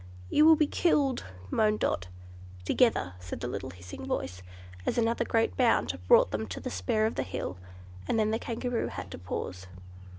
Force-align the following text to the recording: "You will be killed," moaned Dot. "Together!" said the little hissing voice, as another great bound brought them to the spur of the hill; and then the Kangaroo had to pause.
"You 0.31 0.45
will 0.47 0.55
be 0.55 0.65
killed," 0.65 1.25
moaned 1.51 1.81
Dot. 1.81 2.07
"Together!" 2.65 3.13
said 3.19 3.39
the 3.39 3.47
little 3.47 3.69
hissing 3.69 4.07
voice, 4.07 4.41
as 4.83 4.97
another 4.97 5.23
great 5.23 5.55
bound 5.55 5.95
brought 6.07 6.31
them 6.31 6.47
to 6.47 6.59
the 6.59 6.71
spur 6.71 7.05
of 7.05 7.13
the 7.13 7.21
hill; 7.21 7.59
and 8.07 8.17
then 8.17 8.31
the 8.31 8.39
Kangaroo 8.39 8.87
had 8.87 9.11
to 9.11 9.19
pause. 9.19 9.67